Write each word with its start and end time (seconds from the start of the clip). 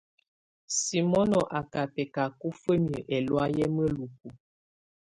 Simono 0.77 1.39
á 1.57 1.59
ná 1.71 1.81
bɛcacɔ 1.93 2.47
fǝ́miǝ́ 2.61 3.05
ɛlɔ̀áyɛ́ 3.15 3.67
mǝ́luku. 3.75 4.27